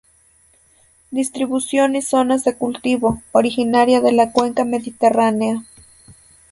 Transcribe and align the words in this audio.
Distribución 1.11 1.95
y 1.95 2.01
zonas 2.01 2.43
de 2.43 2.57
cultivo: 2.57 3.21
originaria 3.33 4.01
de 4.01 4.11
la 4.13 4.31
Cuenca 4.31 4.65
Mediterránea. 4.65 5.61